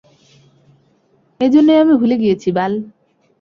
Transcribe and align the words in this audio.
এজন্যই 1.39 1.81
আমি 1.83 1.93
ভুলে 1.97 2.15
গিয়েছি 2.17 2.49
বাল। 2.51 2.73